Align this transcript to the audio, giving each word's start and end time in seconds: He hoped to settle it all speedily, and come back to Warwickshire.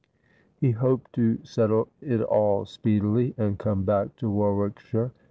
He 0.55 0.71
hoped 0.71 1.13
to 1.13 1.37
settle 1.43 1.87
it 2.01 2.21
all 2.21 2.65
speedily, 2.65 3.35
and 3.37 3.59
come 3.59 3.83
back 3.83 4.15
to 4.15 4.31
Warwickshire. 4.31 5.11